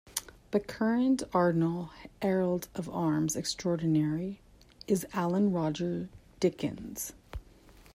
The 0.49 0.59
current 0.59 1.21
Arundel 1.31 1.91
Herald 2.23 2.69
of 2.73 2.89
Arms 2.89 3.35
Extraordinary 3.35 4.39
is 4.87 5.05
Alan 5.13 5.51
Roger 5.51 6.09
Dickins. 6.39 7.11